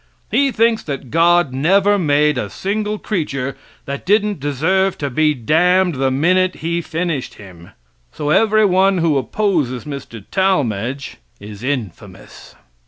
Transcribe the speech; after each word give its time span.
He 0.31 0.51
thinks 0.51 0.81
that 0.81 1.11
God 1.11 1.53
never 1.53 1.99
made 1.99 2.35
a 2.39 2.49
single 2.49 2.97
creature 2.97 3.55
that 3.85 4.03
didn't 4.03 4.39
deserve 4.39 4.97
to 4.97 5.11
be 5.11 5.35
damned 5.35 5.93
the 5.93 6.09
minute 6.09 6.55
He 6.55 6.81
finished 6.81 7.35
him. 7.35 7.69
So 8.11 8.31
every 8.31 8.65
one 8.65 8.97
who 8.97 9.15
opposes 9.19 9.85
Mr. 9.85 10.25
Talmage 10.31 11.17
is 11.39 11.61
infamous. 11.61 12.55